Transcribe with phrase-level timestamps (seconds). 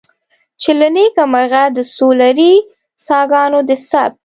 [0.61, 2.53] چې له نیکه مرغه د سولري
[3.07, 4.13] څاګانو د ثبت.